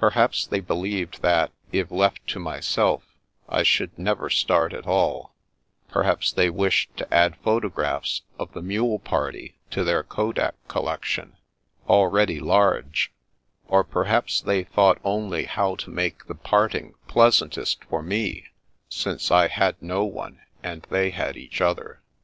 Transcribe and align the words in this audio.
Perhaps 0.00 0.48
they 0.48 0.58
believed 0.58 1.22
that, 1.22 1.52
if 1.70 1.92
left 1.92 2.26
to 2.26 2.40
my 2.40 2.58
self, 2.58 3.04
I 3.48 3.62
should 3.62 3.96
never 3.96 4.28
start 4.28 4.72
at 4.72 4.88
all; 4.88 5.36
perhaps 5.88 6.32
they 6.32 6.50
wished 6.50 6.96
to 6.96 7.14
add 7.14 7.36
photographs 7.36 8.22
of 8.40 8.52
the 8.54 8.60
mule 8.60 8.98
party 8.98 9.54
to 9.70 9.84
their 9.84 10.02
Kodak 10.02 10.56
The 10.66 10.80
Making 10.82 10.84
of 10.88 10.88
a 10.88 10.90
Mystery 10.90 11.22
95 11.22 11.28
collection, 11.28 11.36
already 11.88 12.40
large; 12.40 13.12
or 13.68 13.84
perhaps 13.84 14.40
they 14.40 14.64
thought 14.64 14.98
only 15.04 15.44
how 15.44 15.76
to 15.76 15.90
make 15.90 16.26
the 16.26 16.34
parting 16.34 16.94
pleasantest 17.06 17.84
for 17.84 18.02
me, 18.02 18.46
since 18.88 19.30
I 19.30 19.46
had 19.46 19.80
no 19.80 20.02
one, 20.04 20.40
and 20.60 20.84
they 20.90 21.10
had 21.10 21.36
each 21.36 21.60
other. 21.60 22.02